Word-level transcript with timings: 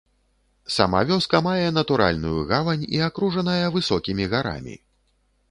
Сама 0.75 1.01
вёска 1.11 1.41
мае 1.47 1.67
натуральную 1.75 2.39
гавань 2.53 2.87
і 2.89 2.97
акружаная 3.09 3.65
высокімі 3.79 4.29
гарамі. 4.35 4.75